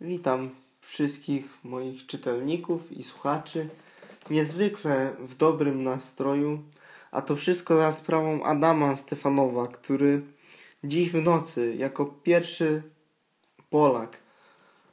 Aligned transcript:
Witam 0.00 0.50
wszystkich 0.80 1.44
moich 1.64 2.06
czytelników 2.06 2.92
i 2.92 3.02
słuchaczy. 3.02 3.68
Niezwykle 4.30 5.12
w 5.18 5.34
dobrym 5.34 5.84
nastroju, 5.84 6.62
a 7.10 7.22
to 7.22 7.36
wszystko 7.36 7.76
za 7.76 7.92
sprawą 7.92 8.42
Adama 8.42 8.96
Stefanowa, 8.96 9.68
który 9.68 10.22
dziś 10.84 11.10
w 11.10 11.22
nocy 11.22 11.74
jako 11.74 12.06
pierwszy 12.06 12.82
Polak 13.70 14.18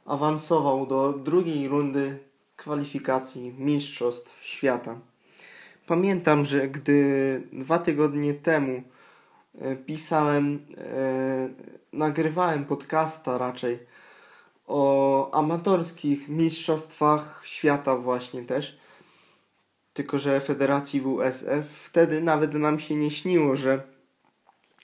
awansował 0.06 0.86
do 0.86 1.12
drugiej 1.12 1.68
rundy 1.68 2.18
kwalifikacji 2.56 3.54
Mistrzostw 3.58 4.44
Świata. 4.44 4.98
Pamiętam, 5.86 6.44
że 6.44 6.68
gdy 6.68 7.42
dwa 7.52 7.78
tygodnie 7.78 8.34
temu 8.34 8.82
pisałem, 9.86 10.66
e, 10.78 11.48
nagrywałem 11.92 12.64
podcasta 12.64 13.38
raczej 13.38 13.78
o 14.66 15.30
amatorskich 15.34 16.28
mistrzostwach 16.28 17.40
świata 17.44 17.96
właśnie 17.96 18.42
też, 18.42 18.78
tylko 19.92 20.18
że 20.18 20.40
Federacji 20.40 21.00
WSF, 21.00 21.68
wtedy 21.68 22.20
nawet 22.20 22.54
nam 22.54 22.78
się 22.78 22.94
nie 22.94 23.10
śniło, 23.10 23.56
że 23.56 23.82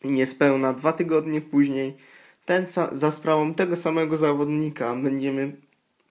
niespełna 0.04 0.72
dwa 0.72 0.92
tygodnie 0.92 1.40
później 1.40 1.96
ten 2.44 2.66
za 2.92 3.10
sprawą 3.10 3.54
tego 3.54 3.76
samego 3.76 4.16
zawodnika 4.16 4.94
będziemy 4.96 5.56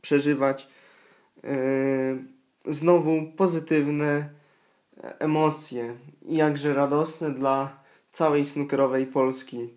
przeżywać 0.01 0.67
yy, 1.43 1.51
znowu 2.65 3.31
pozytywne 3.37 4.29
emocje 5.19 5.95
jakże 6.25 6.73
radosne 6.73 7.31
dla 7.31 7.82
całej 8.13 8.45
snookerowej 8.45 9.07
Polski. 9.07 9.69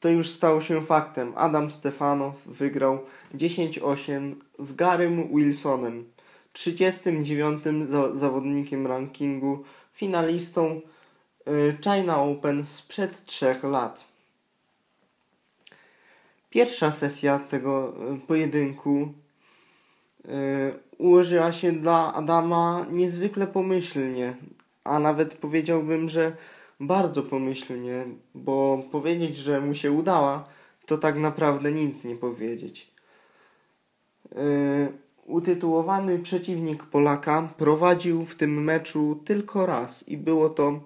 To 0.00 0.08
już 0.08 0.28
stało 0.28 0.60
się 0.60 0.84
faktem. 0.84 1.32
Adam 1.36 1.70
Stefanow 1.70 2.46
wygrał 2.46 2.98
10-8 3.34 4.34
z 4.58 4.72
Garym 4.72 5.28
Wilsonem, 5.36 6.04
39. 6.52 7.64
za 7.86 8.14
zawodnikiem 8.14 8.86
rankingu, 8.86 9.64
finalistą 9.92 10.80
y, 11.48 11.76
China 11.84 12.22
Open 12.22 12.66
sprzed 12.66 13.24
3 13.24 13.56
lat. 13.62 14.04
Pierwsza 16.50 16.92
sesja 16.92 17.38
tego 17.38 17.94
y, 18.14 18.26
pojedynku 18.26 19.12
y, 20.24 20.28
ułożyła 20.98 21.52
się 21.52 21.72
dla 21.72 22.14
Adama 22.14 22.86
niezwykle 22.90 23.46
pomyślnie, 23.46 24.36
a 24.84 24.98
nawet 24.98 25.34
powiedziałbym, 25.34 26.08
że 26.08 26.36
bardzo 26.80 27.22
pomyślnie, 27.22 28.06
bo 28.34 28.82
powiedzieć, 28.90 29.36
że 29.36 29.60
mu 29.60 29.74
się 29.74 29.92
udała, 29.92 30.44
to 30.86 30.98
tak 30.98 31.16
naprawdę 31.16 31.72
nic 31.72 32.04
nie 32.04 32.16
powiedzieć. 32.16 32.90
Yy, 34.32 34.38
utytułowany 35.26 36.18
przeciwnik 36.18 36.84
Polaka 36.84 37.48
prowadził 37.56 38.24
w 38.24 38.36
tym 38.36 38.64
meczu 38.64 39.20
tylko 39.24 39.66
raz 39.66 40.08
i 40.08 40.16
było 40.16 40.48
to 40.48 40.80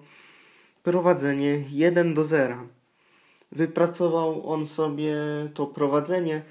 prowadzenie 0.83 1.63
1 1.69 2.13
do 2.13 2.25
0. 2.25 2.55
Wypracował 3.51 4.49
on 4.49 4.65
sobie 4.65 5.15
to 5.53 5.67
prowadzenie 5.67 6.41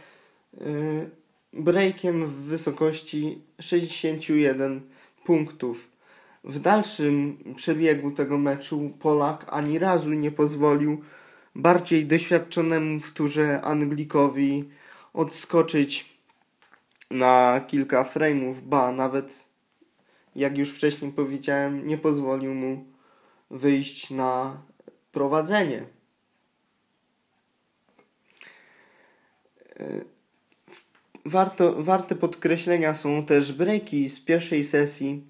yy, 0.61 1.11
breakiem 1.52 2.27
w 2.27 2.33
wysokości 2.33 3.42
61 3.61 4.80
punktów. 5.25 5.88
W 6.48 6.58
dalszym 6.58 7.38
przebiegu 7.56 8.10
tego 8.10 8.38
meczu 8.38 8.91
Polak 9.00 9.46
ani 9.48 9.78
razu 9.78 10.12
nie 10.12 10.30
pozwolił 10.30 11.02
bardziej 11.55 12.06
doświadczonemu 12.06 13.00
w 13.00 13.12
turze 13.12 13.60
Anglikowi 13.62 14.68
odskoczyć 15.14 16.18
na 17.10 17.60
kilka 17.66 18.05
frame'ów, 18.05 18.60
ba 18.60 18.92
nawet 18.92 19.44
jak 20.36 20.58
już 20.58 20.70
wcześniej 20.70 21.12
powiedziałem, 21.12 21.86
nie 21.86 21.98
pozwolił 21.98 22.55
mu 22.55 22.84
wyjść 23.50 24.11
na 24.11 24.62
prowadzenie. 25.12 25.86
Warto, 31.24 31.83
warte 31.83 32.14
podkreślenia 32.14 32.94
są 32.94 33.27
też 33.27 33.52
breaki 33.52 34.08
z 34.08 34.20
pierwszej 34.20 34.64
sesji. 34.64 35.27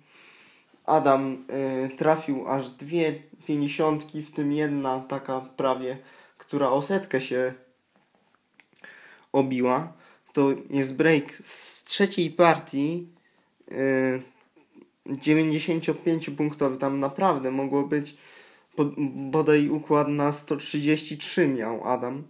Adam 0.89 1.45
y, 1.85 1.97
trafił 1.97 2.49
aż 2.49 2.71
dwie 2.71 3.23
pięćdziesiątki, 3.47 4.23
w 4.23 4.31
tym 4.31 4.53
jedna 4.53 5.01
taka 5.01 5.41
prawie, 5.41 5.99
która 6.39 6.71
o 6.71 6.83
setkę 6.83 7.21
się 7.21 7.55
obiła. 9.33 9.93
To 10.33 10.55
jest 10.71 10.97
break 10.97 11.33
z 11.33 11.85
trzeciej 11.85 12.31
partii. 12.31 13.09
Y, 13.73 14.23
95-punktowy, 15.07 16.77
tam 16.77 17.01
naprawdę 17.01 17.51
mogło 17.51 17.87
być 17.87 18.17
bodaj 19.15 19.69
układ 19.69 20.09
na 20.09 20.33
133 20.33 21.49
miał 21.49 21.85
Adam. 21.85 22.23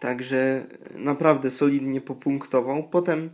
Także 0.00 0.66
naprawdę 0.94 1.50
solidnie 1.50 2.00
popunktował. 2.00 2.88
Potem 2.88 3.30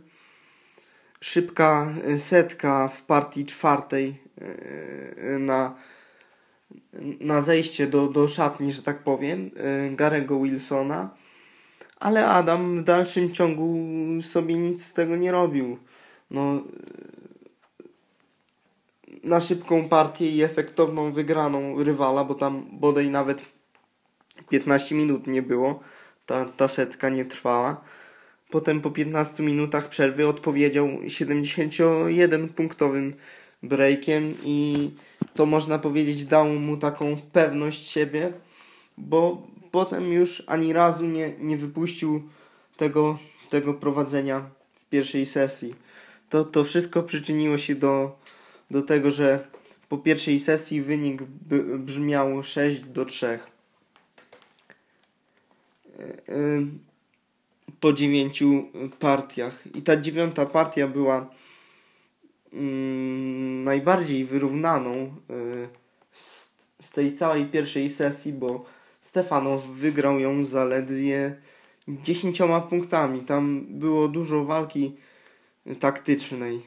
szybka 1.21 1.93
setka 2.17 2.87
w 2.87 3.03
partii 3.03 3.45
czwartej 3.45 4.19
e, 4.37 5.39
na, 5.39 5.75
na 7.19 7.41
zejście 7.41 7.87
do, 7.87 8.07
do 8.07 8.27
szatni, 8.27 8.71
że 8.71 8.81
tak 8.81 9.03
powiem, 9.03 9.51
e, 9.55 9.89
Garego 9.95 10.39
Wilsona. 10.39 11.09
Ale 11.99 12.27
Adam 12.27 12.77
w 12.77 12.83
dalszym 12.83 13.31
ciągu 13.31 13.77
sobie 14.21 14.55
nic 14.55 14.85
z 14.85 14.93
tego 14.93 15.15
nie 15.15 15.31
robił. 15.31 15.77
No, 16.31 16.61
na 19.23 19.39
szybką 19.39 19.89
partię 19.89 20.29
i 20.29 20.43
efektowną 20.43 21.11
wygraną 21.11 21.83
rywala, 21.83 22.23
bo 22.23 22.35
tam 22.35 22.65
bodaj 22.71 23.09
nawet 23.09 23.41
15 24.49 24.95
minut 24.95 25.27
nie 25.27 25.41
było 25.41 25.79
ta, 26.25 26.45
ta 26.45 26.67
setka 26.67 27.09
nie 27.09 27.25
trwała. 27.25 27.81
Potem 28.49 28.81
po 28.81 28.91
15 28.91 29.43
minutach 29.43 29.89
przerwy 29.89 30.27
odpowiedział 30.27 30.87
71-punktowym 30.87 33.13
breakiem 33.63 34.33
i 34.43 34.89
to 35.33 35.45
można 35.45 35.79
powiedzieć 35.79 36.25
dało 36.25 36.53
mu 36.53 36.77
taką 36.77 37.17
pewność 37.31 37.87
siebie, 37.87 38.33
bo 38.97 39.47
potem 39.71 40.13
już 40.13 40.43
ani 40.47 40.73
razu 40.73 41.05
nie, 41.05 41.33
nie 41.39 41.57
wypuścił 41.57 42.23
tego, 42.77 43.17
tego 43.49 43.73
prowadzenia 43.73 44.49
w 44.75 44.85
pierwszej 44.85 45.25
sesji. 45.25 45.75
To, 46.29 46.43
to 46.43 46.63
wszystko 46.63 47.03
przyczyniło 47.03 47.57
się 47.57 47.75
do, 47.75 48.19
do 48.71 48.81
tego, 48.81 49.11
że 49.11 49.47
po 49.89 49.97
pierwszej 49.97 50.39
sesji 50.39 50.81
wynik 50.81 51.23
brzmiał 51.77 52.43
6 52.43 52.81
do 52.81 53.05
3. 53.05 53.39
Y, 55.99 56.65
po 57.85 57.93
dziewięciu 57.93 58.63
partiach. 58.99 59.63
I 59.75 59.81
ta 59.81 59.97
dziewiąta 59.97 60.45
partia 60.45 60.87
była 60.87 61.29
mm, 62.53 63.63
najbardziej 63.63 64.25
wyrównaną 64.25 64.93
y, 65.29 65.67
z 66.79 66.91
tej 66.91 67.13
całej 67.13 67.45
pierwszej 67.45 67.89
sesji, 67.89 68.33
bo 68.33 68.65
Stefanow 69.01 69.65
wygrał 69.67 70.19
ją 70.19 70.45
zaledwie 70.45 71.35
dziesięcioma 71.87 72.61
punktami. 72.61 73.19
Tam 73.19 73.65
było 73.69 74.07
dużo 74.07 74.45
walki 74.45 74.93
taktycznej. 75.79 76.61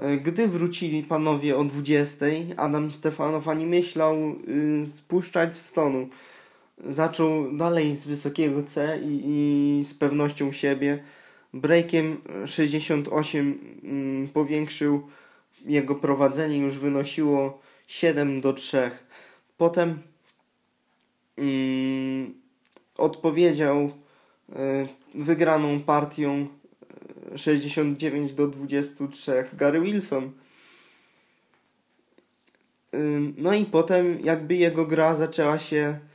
Y, 0.00 0.16
gdy 0.16 0.48
wrócili 0.48 1.02
panowie 1.02 1.56
o 1.56 1.64
20, 1.64 2.26
Adam 2.56 2.90
Stefanow 2.90 3.48
ani 3.48 3.66
myślał 3.66 4.16
spuszczać 4.94 5.58
stonu 5.58 6.08
zaczął 6.78 7.56
dalej 7.56 7.96
z 7.96 8.04
wysokiego 8.04 8.62
C 8.62 9.00
i, 9.02 9.20
i 9.24 9.84
z 9.84 9.94
pewnością 9.94 10.52
siebie. 10.52 11.02
Breakiem 11.54 12.20
68 12.46 13.58
mm, 13.84 14.28
powiększył 14.28 15.08
jego 15.66 15.94
prowadzenie, 15.94 16.58
już 16.58 16.78
wynosiło 16.78 17.60
7 17.86 18.40
do 18.40 18.52
3. 18.52 18.90
Potem 19.56 19.98
mm, 21.36 22.34
odpowiedział 22.98 23.84
y, 23.84 24.52
wygraną 25.14 25.80
partią 25.80 26.46
69 27.36 28.32
do 28.32 28.46
23 28.48 29.44
Gary 29.52 29.80
Wilson. 29.80 30.24
Y, 32.94 33.20
no 33.36 33.54
i 33.54 33.64
potem 33.64 34.20
jakby 34.20 34.54
jego 34.54 34.86
gra 34.86 35.14
zaczęła 35.14 35.58
się 35.58 35.98
E, 35.98 36.13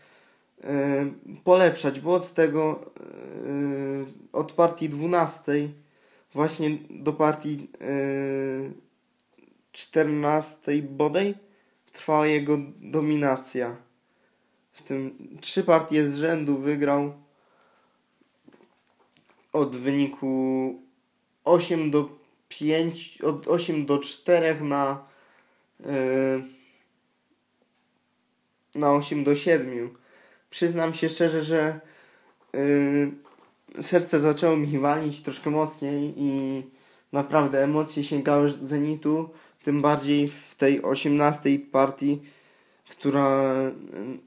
polepszać, 1.43 1.99
bo 1.99 2.13
od 2.13 2.33
tego, 2.33 2.91
e, 2.99 4.33
od 4.33 4.51
partii 4.51 4.89
12 4.89 5.69
właśnie 6.33 6.77
do 6.89 7.13
partii 7.13 7.67
14 9.71 10.81
bodaj 10.81 11.35
trwała 11.91 12.27
jego 12.27 12.57
dominacja. 12.79 13.75
w 14.71 14.81
tym 14.81 15.17
trzy 15.41 15.63
partie 15.63 16.07
z 16.07 16.17
rzędu 16.17 16.57
wygrał 16.57 17.13
od 19.53 19.75
wyniku 19.75 20.81
8 21.43 21.91
do 21.91 22.09
5, 22.49 23.21
od 23.21 23.47
8 23.47 23.85
do 23.85 23.99
4 23.99 24.61
na 24.61 25.09
na 28.75 28.93
8 28.93 29.23
do 29.23 29.35
7. 29.35 29.95
Przyznam 30.49 30.93
się 30.93 31.09
szczerze, 31.09 31.43
że 31.43 31.79
yy, 32.53 33.83
serce 33.83 34.19
zaczęło 34.19 34.57
mi 34.57 34.79
walić 34.79 35.21
troszkę 35.21 35.49
mocniej 35.49 36.13
i 36.17 36.63
naprawdę 37.11 37.63
emocje 37.63 38.03
sięgały 38.03 38.49
zenitu, 38.49 39.29
tym 39.63 39.81
bardziej 39.81 40.27
w 40.27 40.55
tej 40.55 40.83
18 40.83 41.59
partii, 41.71 42.21
która 42.89 43.53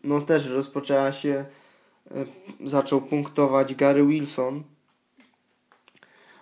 no 0.04 0.20
też 0.20 0.46
rozpoczęła 0.46 1.12
się, 1.12 1.44
yy, 2.10 2.68
zaczął 2.68 3.00
punktować 3.00 3.74
Gary 3.74 4.06
Wilson. 4.06 4.62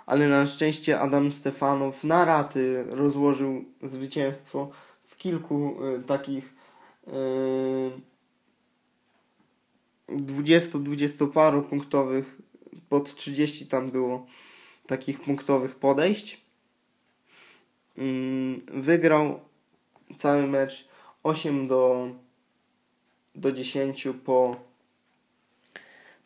Ale 0.06 0.28
na 0.28 0.46
szczęście 0.46 1.00
Adam 1.00 1.32
Stefanow 1.32 2.04
na 2.04 2.24
raty 2.24 2.84
rozłożył 2.88 3.64
zwycięstwo 3.82 4.70
w 5.04 5.16
kilku 5.16 5.76
y, 5.84 6.02
takich 6.02 6.54
y, 7.08 7.10
20-20 10.10 11.32
paru 11.32 11.62
punktowych, 11.62 12.36
pod 12.88 13.14
30 13.14 13.66
tam 13.66 13.90
było 13.90 14.26
takich 14.86 15.20
punktowych 15.20 15.74
podejść. 15.74 16.40
Y, 17.98 18.02
wygrał 18.72 19.40
cały 20.16 20.46
mecz 20.46 20.88
8 21.22 21.68
do, 21.68 22.08
do 23.34 23.52
10 23.52 24.08
po, 24.24 24.56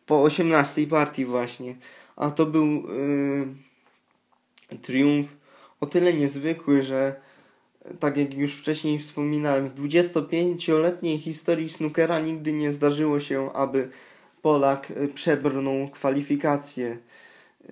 po 0.05 0.23
18 0.23 0.87
partii 0.87 1.25
właśnie. 1.25 1.75
A 2.15 2.31
to 2.31 2.45
był 2.45 2.91
y, 4.71 4.77
triumf 4.81 5.27
o 5.81 5.85
tyle 5.85 6.13
niezwykły, 6.13 6.81
że 6.81 7.21
tak 7.99 8.17
jak 8.17 8.33
już 8.33 8.53
wcześniej 8.53 8.99
wspominałem, 8.99 9.69
w 9.69 9.73
25-letniej 9.73 11.17
historii 11.17 11.69
snookera 11.69 12.19
nigdy 12.19 12.53
nie 12.53 12.71
zdarzyło 12.71 13.19
się, 13.19 13.53
aby 13.53 13.89
Polak 14.41 14.91
y, 14.91 15.07
przebrnął 15.07 15.87
kwalifikacje. 15.87 16.97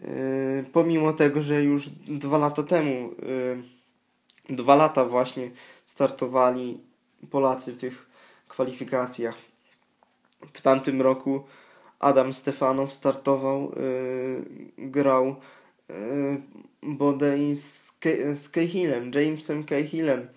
Yy, 0.02 0.66
pomimo 0.74 1.14
tego, 1.14 1.42
że 1.42 1.64
już 1.64 1.90
dwa 2.08 2.38
lata 2.38 2.64
temu, 2.64 3.10
yy, 4.50 4.56
dwa 4.56 4.76
lata 4.76 5.06
właśnie 5.06 5.52
startowali 5.86 6.80
Polacy 7.32 7.74
w 7.74 7.78
tych 7.78 8.06
kwalifikacjach. 8.48 9.36
W 10.54 10.62
tamtym 10.62 11.02
roku 11.02 11.44
Adam 12.00 12.34
Stefanow 12.34 12.94
startował, 12.94 13.72
grał 14.78 15.36
yy, 15.90 16.42
bodaj 16.82 17.56
z, 17.56 18.00
z 18.34 18.50
Cahillem, 18.50 19.12
Jamesem 19.16 19.64
Cahillem. 19.66 20.28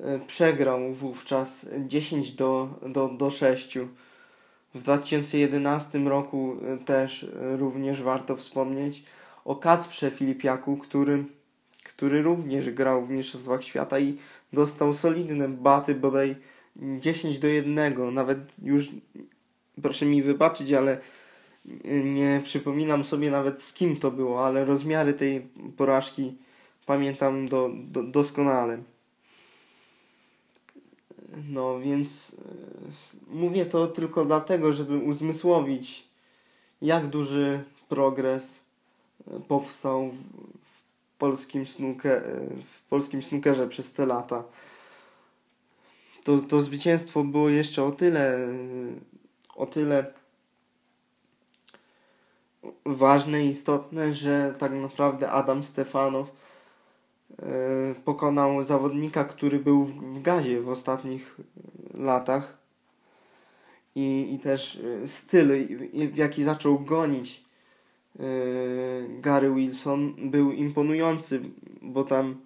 E, 0.00 0.18
przegrał 0.26 0.92
wówczas 0.92 1.66
10 1.86 2.32
do, 2.32 2.68
do, 2.86 3.08
do 3.08 3.30
6. 3.30 3.78
W 4.74 4.82
2011 4.82 5.98
roku 5.98 6.56
e, 6.66 6.78
też 6.78 7.24
e, 7.24 7.56
również 7.56 8.02
warto 8.02 8.36
wspomnieć 8.36 9.04
o 9.44 9.56
Kacprze 9.56 10.10
Filipiaku, 10.10 10.76
który, 10.76 11.24
który 11.84 12.22
również 12.22 12.70
grał 12.70 13.06
w 13.06 13.10
Mistrzostwach 13.10 13.64
Świata 13.64 13.98
i 13.98 14.16
dostał 14.52 14.94
solidne 14.94 15.48
baty, 15.48 15.94
bodaj 15.94 16.36
10 16.76 17.38
do 17.38 17.46
1. 17.46 18.14
Nawet 18.14 18.38
już, 18.62 18.88
proszę 19.82 20.06
mi 20.06 20.22
wybaczyć, 20.22 20.72
ale 20.72 21.00
nie 22.04 22.40
przypominam 22.44 23.04
sobie 23.04 23.30
nawet 23.30 23.62
z 23.62 23.72
kim 23.72 23.96
to 23.96 24.10
było, 24.10 24.46
ale 24.46 24.64
rozmiary 24.64 25.14
tej 25.14 25.48
porażki 25.76 26.36
pamiętam 26.86 27.46
do, 27.46 27.70
do, 27.74 28.02
doskonale. 28.02 28.82
No 31.48 31.80
więc 31.80 32.36
e, 33.30 33.34
mówię 33.34 33.66
to 33.66 33.86
tylko 33.86 34.24
dlatego, 34.24 34.72
żeby 34.72 34.96
uzmysłowić, 34.96 36.08
jak 36.82 37.06
duży 37.06 37.64
progres 37.88 38.64
e, 39.26 39.40
powstał 39.40 40.08
w, 40.08 40.16
w 40.64 40.82
polskim, 41.18 41.66
snooker, 41.66 42.22
e, 42.22 42.40
w 42.64 42.82
polskim 42.82 43.22
przez 43.68 43.92
te 43.92 44.06
lata. 44.06 44.44
To, 46.24 46.38
to 46.38 46.60
zwycięstwo 46.60 47.24
było 47.24 47.48
jeszcze 47.48 47.84
o 47.84 47.92
tyle, 47.92 48.48
o 49.56 49.66
tyle 49.66 50.19
ważne 52.86 53.46
i 53.46 53.48
istotne, 53.48 54.14
że 54.14 54.54
tak 54.58 54.72
naprawdę 54.72 55.30
Adam 55.30 55.64
Stefanow 55.64 56.32
e, 57.38 57.94
pokonał 58.04 58.62
zawodnika, 58.62 59.24
który 59.24 59.58
był 59.58 59.84
w, 59.84 60.22
gazie 60.22 60.60
w 60.60 60.68
ostatnich 60.68 61.36
latach. 61.94 62.60
I, 63.94 64.34
i 64.34 64.38
też 64.38 64.80
e, 65.04 65.08
styl, 65.08 65.48
w 66.12 66.16
jaki 66.16 66.44
zaczął 66.44 66.78
gonić 66.78 67.44
e, 68.18 68.22
Gary 69.20 69.54
Wilson 69.54 70.30
był 70.30 70.52
imponujący, 70.52 71.40
bo 71.82 72.04
tam 72.04 72.40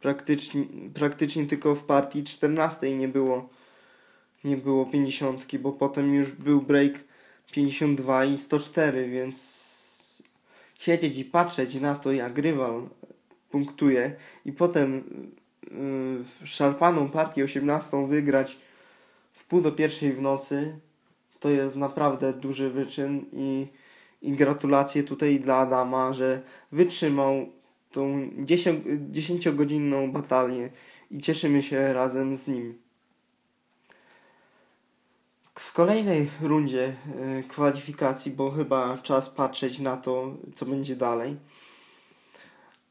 praktycznie, 0.00 0.64
praktycznie 0.94 1.46
tylko 1.46 1.74
w 1.74 1.84
partii 1.84 2.24
14 2.24 2.96
nie 2.96 3.08
było 3.08 3.48
nie 4.44 4.56
było 4.56 4.86
50, 4.86 5.56
bo 5.58 5.72
potem 5.72 6.14
już 6.14 6.30
był 6.30 6.62
break 6.62 6.92
52 7.52 8.24
i 8.24 8.38
104, 8.38 9.08
więc 9.08 10.22
siedzieć 10.78 11.18
i 11.18 11.24
patrzeć 11.24 11.74
na 11.74 11.94
to, 11.94 12.12
jak 12.12 12.38
rywal 12.38 12.88
punktuje 13.50 14.16
i 14.44 14.52
potem 14.52 15.04
yy, 16.40 16.46
szarpaną 16.46 17.10
partię 17.10 17.44
18 17.44 18.06
wygrać 18.06 18.58
w 19.32 19.44
pół 19.44 19.60
do 19.60 19.72
pierwszej 19.72 20.12
w 20.12 20.20
nocy, 20.20 20.78
to 21.40 21.50
jest 21.50 21.76
naprawdę 21.76 22.32
duży 22.32 22.70
wyczyn 22.70 23.24
i, 23.32 23.66
i 24.22 24.32
gratulacje 24.32 25.02
tutaj 25.02 25.40
dla 25.40 25.56
Adama, 25.56 26.12
że 26.12 26.42
wytrzymał 26.72 27.46
tą 27.90 28.28
10-godzinną 29.12 30.12
batalię 30.12 30.70
i 31.10 31.18
cieszymy 31.18 31.62
się 31.62 31.92
razem 31.92 32.36
z 32.36 32.48
nim. 32.48 32.81
W 35.54 35.72
kolejnej 35.72 36.30
rundzie 36.40 36.96
y, 37.40 37.44
kwalifikacji, 37.48 38.32
bo 38.32 38.50
chyba 38.50 38.98
czas 38.98 39.30
patrzeć 39.30 39.78
na 39.78 39.96
to, 39.96 40.36
co 40.54 40.66
będzie 40.66 40.96
dalej, 40.96 41.36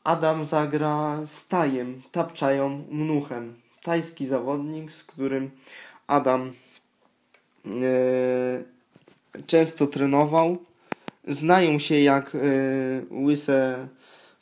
Adam 0.03 0.45
zagra 0.45 1.25
z 1.25 1.47
Tajem, 1.47 2.01
Tapczają 2.11 2.85
Mnuchem. 2.91 3.55
Tajski 3.83 4.25
zawodnik, 4.25 4.91
z 4.91 5.03
którym 5.03 5.51
Adam 6.07 6.53
y, 7.65 8.65
często 9.47 9.87
trenował. 9.87 10.57
Znają 11.27 11.79
się 11.79 11.99
jak 11.99 12.35
y, 12.35 13.05
łyse 13.11 13.87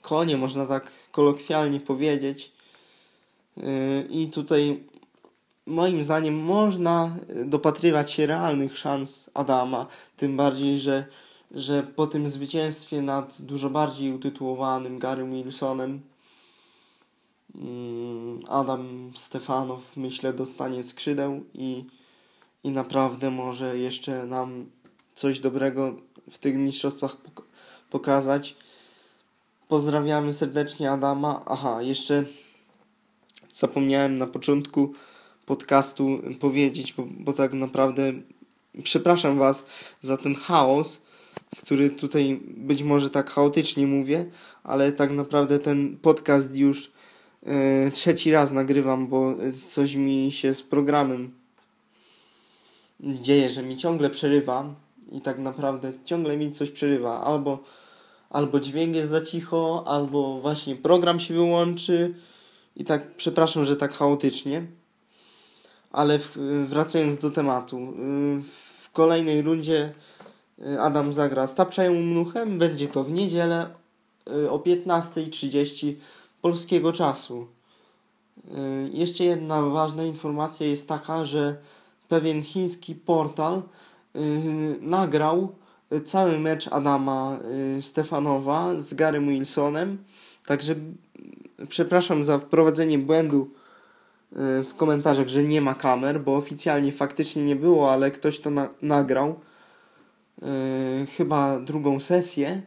konie, 0.02 0.38
można 0.38 0.66
tak 0.66 0.92
kolokwialnie 1.12 1.80
powiedzieć. 1.80 2.52
I 4.10 4.30
tutaj 4.30 4.84
moim 5.70 6.04
zdaniem 6.04 6.40
można 6.40 7.16
dopatrywać 7.46 8.12
się 8.12 8.26
realnych 8.26 8.78
szans 8.78 9.30
Adama, 9.34 9.88
tym 10.18 10.38
bardziej, 10.38 10.80
że, 10.80 11.06
że 11.52 11.84
po 11.84 12.08
tym 12.08 12.28
zwycięstwie 12.28 13.02
nad 13.02 13.42
dużo 13.42 13.70
bardziej 13.70 14.14
utytułowanym 14.14 15.00
Garym 15.00 15.32
Wilsonem 15.32 16.02
mm, 17.56 18.40
Adam 18.48 19.12
Stefanow 19.16 19.98
myślę 19.98 20.34
dostanie 20.34 20.84
skrzydeł 20.84 21.44
i, 21.54 21.86
i 22.64 22.72
naprawdę 22.72 23.32
może 23.32 23.78
jeszcze 23.78 24.26
nam 24.26 24.66
coś 25.16 25.40
dobrego 25.40 25.96
w 26.32 26.38
tych 26.38 26.56
mistrzostwach 26.56 27.18
pokazać. 27.90 28.56
Pozdrawiamy 29.68 30.34
serdecznie 30.34 30.92
Adama. 30.92 31.42
Aha, 31.46 31.82
jeszcze 31.82 32.24
zapomniałem 33.54 34.18
na 34.18 34.28
początku 34.28 34.94
podcastu 35.50 36.20
powiedzieć, 36.40 36.94
bo, 36.94 37.08
bo 37.10 37.34
tak 37.34 37.54
naprawdę 37.54 38.14
przepraszam 38.84 39.38
Was 39.38 39.66
za 40.02 40.18
ten 40.18 40.36
chaos, 40.36 41.02
który 41.62 41.90
tutaj 41.90 42.40
być 42.48 42.84
może 42.84 43.10
tak 43.10 43.30
chaotycznie 43.30 43.88
mówię, 43.88 44.26
ale 44.64 44.92
tak 44.92 45.12
naprawdę 45.12 45.60
ten 45.60 45.98
podcast 45.98 46.56
już 46.56 46.92
e, 47.46 47.92
trzeci 47.92 48.32
raz 48.32 48.52
nagrywam, 48.52 49.08
bo 49.08 49.36
coś 49.66 49.96
mi 49.96 50.32
się 50.32 50.54
z 50.54 50.62
programem 50.62 51.32
dzieje, 53.00 53.50
że 53.50 53.64
mi 53.64 53.78
ciągle 53.78 54.10
przerywa 54.10 54.76
i 55.12 55.22
tak 55.22 55.40
naprawdę 55.40 55.92
ciągle 56.06 56.38
mi 56.38 56.52
coś 56.52 56.72
przerywa. 56.72 57.22
Albo, 57.22 57.60
albo 58.30 58.60
dźwięk 58.60 58.96
jest 58.96 59.10
za 59.10 59.22
cicho, 59.22 59.84
albo 59.88 60.40
właśnie 60.42 60.76
program 60.76 61.20
się 61.20 61.34
wyłączy 61.34 62.16
i 62.76 62.86
tak 62.86 63.16
przepraszam, 63.16 63.66
że 63.66 63.76
tak 63.76 63.94
chaotycznie 63.94 64.79
Ale 65.92 66.20
wracając 66.66 67.18
do 67.18 67.32
tematu. 67.32 67.94
W 68.82 68.92
kolejnej 68.92 69.42
rundzie 69.42 69.94
Adam 70.80 71.14
zagra 71.14 71.48
z 71.48 71.56
Tapczają 71.56 71.94
Mnuchem. 71.94 72.58
Będzie 72.58 72.88
to 72.88 73.04
w 73.04 73.12
niedzielę 73.12 73.70
o 74.50 74.58
15.30 74.58 75.94
polskiego 76.42 76.94
czasu. 76.94 77.48
Jeszcze 78.94 79.24
jedna 79.24 79.62
ważna 79.62 80.04
informacja 80.04 80.68
jest 80.68 80.88
taka, 80.88 81.26
że 81.26 81.58
pewien 82.08 82.42
chiński 82.42 82.96
portal 82.96 83.62
nagrał 84.82 85.56
cały 86.06 86.40
mecz 86.40 86.68
Adama 86.68 87.38
Stefanowa 87.82 88.82
z 88.82 88.94
Garym 88.94 89.30
Wilsonem. 89.30 90.04
Także 90.46 90.76
przepraszam 91.70 92.24
za 92.24 92.40
wprowadzenie 92.40 93.00
błędu 93.00 93.50
w 94.32 94.74
komentarzach, 94.78 95.28
że 95.28 95.44
nie 95.44 95.62
ma 95.62 95.74
kamer, 95.74 96.22
bo 96.22 96.36
oficjalnie 96.36 96.92
faktycznie 96.92 97.44
nie 97.44 97.56
było, 97.56 97.92
ale 97.92 98.12
ktoś 98.12 98.40
to 98.40 98.50
na 98.50 98.70
nagrał. 98.82 99.40
Chyba 101.18 101.60
drugą 101.60 102.00
sesję. 102.00 102.62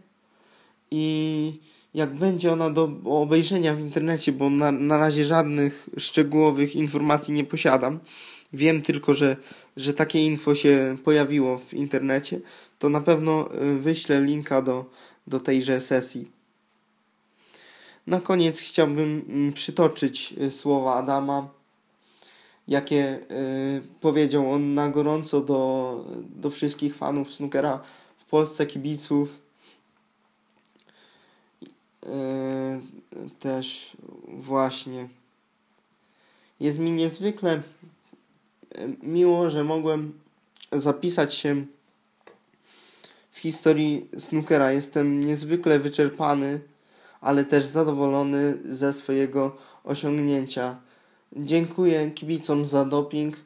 I 0.90 1.60
jak 1.94 2.14
będzie 2.14 2.52
ona 2.52 2.70
do 2.70 2.90
obejrzenia 3.04 3.74
w 3.74 3.80
internecie, 3.80 4.32
bo 4.32 4.50
na, 4.50 4.72
na 4.72 4.96
razie 4.96 5.24
żadnych 5.24 5.88
szczegółowych 5.96 6.76
informacji 6.76 7.34
nie 7.34 7.44
posiadam. 7.44 8.00
Wiem 8.52 8.82
tylko, 8.82 9.14
że, 9.14 9.36
że 9.76 9.94
takie 9.94 10.26
info 10.26 10.54
się 10.54 10.96
pojawiło 11.04 11.58
w 11.58 11.74
internecie, 11.74 12.40
to 12.78 12.88
na 12.88 13.00
pewno 13.00 13.48
wyślę 13.80 14.20
linka 14.20 14.62
do, 14.62 14.90
do 15.26 15.40
tejże 15.40 15.80
sesji. 15.80 16.41
Na 18.06 18.20
koniec 18.20 18.60
chciałbym 18.60 19.24
mm, 19.28 19.52
przytoczyć 19.52 20.34
y, 20.40 20.50
słowa 20.50 20.94
Adama, 20.94 21.48
jakie 22.68 23.18
y, 23.30 23.82
powiedział 24.00 24.52
on 24.52 24.74
na 24.74 24.88
gorąco 24.88 25.40
do, 25.40 26.04
do 26.36 26.50
wszystkich 26.50 26.96
fanów 26.96 27.34
snookera 27.34 27.80
w 28.16 28.24
Polsce, 28.24 28.66
kibiców. 28.66 29.38
Y, 32.06 32.08
też 33.38 33.96
właśnie 34.28 35.08
jest 36.60 36.78
mi 36.78 36.92
niezwykle 36.92 37.62
miło, 39.02 39.50
że 39.50 39.64
mogłem 39.64 40.12
zapisać 40.72 41.34
się 41.34 41.66
w 43.32 43.38
historii 43.38 44.08
snookera. 44.18 44.72
Jestem 44.72 45.20
niezwykle 45.20 45.78
wyczerpany 45.78 46.60
ale 47.22 47.44
też 47.44 47.64
zadowolony 47.64 48.58
ze 48.64 48.92
swojego 48.92 49.56
osiągnięcia. 49.84 50.76
Dziękuję 51.36 52.10
kibicom 52.10 52.66
za 52.66 52.84
doping, 52.84 53.36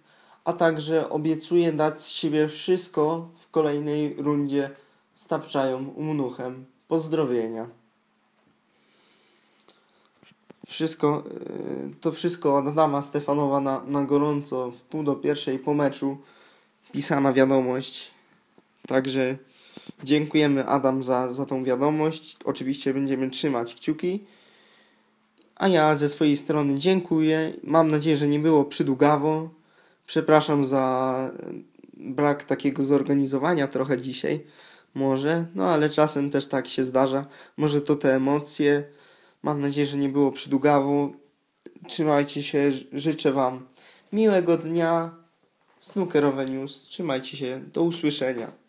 a 0.45 0.53
także 0.53 1.11
obiecuję 1.11 1.73
dać 1.73 2.03
z 2.03 2.09
siebie 2.09 2.49
wszystko 2.49 3.29
w 3.39 3.51
kolejnej 3.51 4.15
rundzie 4.19 4.71
z 5.15 5.27
Tapczają 5.27 5.89
Umnuchem. 5.89 6.65
Pozdrowienia. 6.89 7.67
Wszystko, 10.67 11.25
e, 11.27 12.01
to 12.01 12.13
wszystko 12.13 12.57
od 12.57 12.67
Adama 12.67 13.03
Stefanowa 13.03 13.61
na, 13.61 13.83
na 13.87 14.05
gorąco 14.05 14.71
w 14.71 14.83
pół 14.85 15.03
do 15.03 15.15
pierwszej 15.15 15.59
po 15.59 15.75
meczu 15.75 16.19
pisana 16.93 17.33
wiadomość. 17.33 18.11
Także 18.89 19.37
Dziękujemy 20.05 20.67
Adam 20.67 21.05
za, 21.05 21.33
za 21.33 21.47
tą 21.47 21.65
wiadomość. 21.65 22.37
Oczywiście 22.45 22.95
będziemy 22.95 23.31
trzymać 23.31 23.75
kciuki. 23.75 24.25
A 25.57 25.69
ja 25.69 25.97
ze 25.97 26.09
swojej 26.09 26.37
strony 26.37 26.79
dziękuję. 26.79 27.53
Mam 27.63 27.91
nadzieję, 27.91 28.17
że 28.17 28.29
nie 28.29 28.39
było 28.39 28.65
przydługawo. 28.65 29.51
Przepraszam 30.07 30.67
za 30.67 31.31
brak 31.95 32.45
takiego 32.45 32.83
zorganizowania 32.83 33.69
trochę 33.69 33.99
dzisiaj. 33.99 34.45
Może, 34.95 35.47
no 35.55 35.71
ale 35.71 35.91
czasem 35.91 36.31
też 36.31 36.47
tak 36.47 36.69
się 36.69 36.85
zdarza. 36.85 37.27
Może 37.57 37.81
to 37.81 37.97
te 37.97 38.15
emocje. 38.15 38.85
Mam 39.43 39.61
nadzieję, 39.61 39.87
że 39.87 39.97
nie 39.97 40.09
było 40.09 40.33
przydługawo. 40.33 41.11
Trzymajcie 41.89 42.43
się, 42.43 42.73
życzę 42.93 43.33
Wam 43.33 43.67
miłego 44.13 44.57
dnia. 44.57 45.15
Snookerowe 45.81 46.47
News. 46.47 46.81
Trzymajcie 46.81 47.37
się. 47.37 47.61
Do 47.73 47.83
usłyszenia. 47.83 48.66